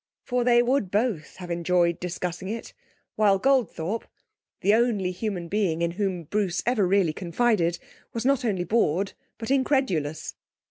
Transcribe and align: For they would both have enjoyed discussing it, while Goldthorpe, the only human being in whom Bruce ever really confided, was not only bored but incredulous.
For 0.23 0.43
they 0.43 0.63
would 0.63 0.89
both 0.89 1.35
have 1.35 1.51
enjoyed 1.51 1.99
discussing 1.99 2.47
it, 2.49 2.73
while 3.17 3.37
Goldthorpe, 3.37 4.07
the 4.61 4.73
only 4.73 5.11
human 5.11 5.47
being 5.47 5.83
in 5.83 5.91
whom 5.91 6.23
Bruce 6.23 6.63
ever 6.65 6.87
really 6.87 7.13
confided, 7.13 7.77
was 8.11 8.25
not 8.25 8.43
only 8.43 8.63
bored 8.63 9.13
but 9.37 9.51
incredulous. 9.51 10.33